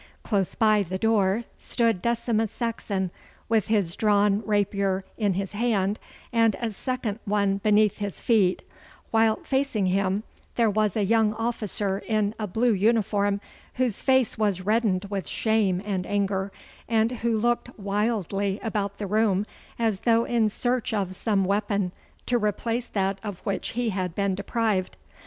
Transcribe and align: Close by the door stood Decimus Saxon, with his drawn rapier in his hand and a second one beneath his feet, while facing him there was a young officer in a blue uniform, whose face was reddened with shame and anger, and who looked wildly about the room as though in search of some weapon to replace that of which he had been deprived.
Close 0.23 0.55
by 0.55 0.81
the 0.81 0.97
door 0.97 1.43
stood 1.59 2.01
Decimus 2.01 2.51
Saxon, 2.51 3.11
with 3.47 3.67
his 3.67 3.95
drawn 3.95 4.41
rapier 4.47 5.05
in 5.15 5.35
his 5.35 5.51
hand 5.51 5.99
and 6.33 6.55
a 6.59 6.71
second 6.71 7.19
one 7.25 7.57
beneath 7.59 7.99
his 7.99 8.19
feet, 8.19 8.63
while 9.11 9.35
facing 9.43 9.85
him 9.85 10.23
there 10.55 10.71
was 10.71 10.97
a 10.97 11.05
young 11.05 11.35
officer 11.35 11.99
in 12.07 12.33
a 12.39 12.47
blue 12.47 12.73
uniform, 12.73 13.39
whose 13.75 14.01
face 14.01 14.39
was 14.39 14.61
reddened 14.61 15.05
with 15.11 15.27
shame 15.29 15.79
and 15.85 16.07
anger, 16.07 16.51
and 16.89 17.11
who 17.21 17.37
looked 17.37 17.77
wildly 17.77 18.59
about 18.63 18.97
the 18.97 19.05
room 19.05 19.45
as 19.77 19.99
though 19.99 20.23
in 20.25 20.49
search 20.49 20.95
of 20.95 21.13
some 21.13 21.45
weapon 21.45 21.91
to 22.25 22.39
replace 22.39 22.87
that 22.87 23.19
of 23.23 23.37
which 23.41 23.73
he 23.73 23.89
had 23.89 24.15
been 24.15 24.33
deprived. 24.33 24.97